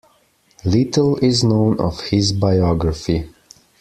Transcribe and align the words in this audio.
Little 0.65 1.17
is 1.17 1.43
known 1.43 1.79
of 1.79 1.99
his 2.01 2.33
biography. 2.33 3.29